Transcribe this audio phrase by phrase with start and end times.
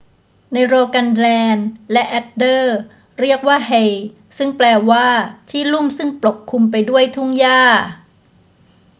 [0.53, 2.63] ใน rogaland และ agder
[3.19, 3.89] เรียกว่า hei
[4.37, 5.07] ซึ่งแปลว่า
[5.49, 7.63] ที่ลุ่มซึ่งปกคลุมไปด้วยทุ่งหญ้า